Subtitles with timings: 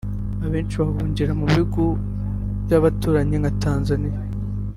[0.45, 1.81] abeshi bahungira mu bihugu
[2.63, 4.19] by’abaturanyi nka Tanzaniya